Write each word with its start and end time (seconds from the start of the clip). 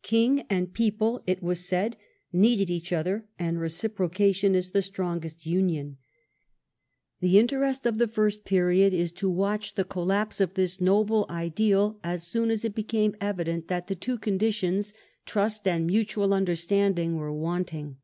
King 0.00 0.46
and 0.48 0.72
people, 0.72 1.22
it 1.26 1.42
was 1.42 1.68
said, 1.68 1.98
needed 2.32 2.70
each 2.70 2.94
other, 2.94 3.28
and" 3.38 3.60
reciprocation 3.60 4.54
is 4.54 4.70
the 4.70 4.80
strongest 4.80 5.44
union". 5.44 5.98
The 7.20 7.38
interest 7.38 7.84
of 7.84 7.98
the 7.98 8.08
first 8.08 8.46
period 8.46 8.94
is 8.94 9.12
to 9.12 9.28
watch 9.28 9.74
the 9.74 9.84
collapse 9.84 10.40
of 10.40 10.54
this 10.54 10.80
noble 10.80 11.26
ideal 11.28 12.00
as 12.02 12.26
soon 12.26 12.50
as 12.50 12.64
it 12.64 12.74
became 12.74 13.16
evident 13.20 13.68
that 13.68 13.86
the 13.88 13.94
two 13.94 14.16
conditions, 14.16 14.94
trust 15.26 15.68
and 15.68 15.86
mutual 15.86 16.32
understanding, 16.32 17.16
were 17.16 17.30
wanting. 17.30 17.98